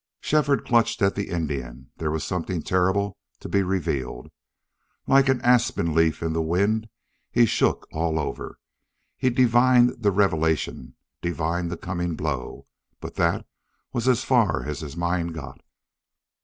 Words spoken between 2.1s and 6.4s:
something terrible to be revealed. Like an aspen leaf in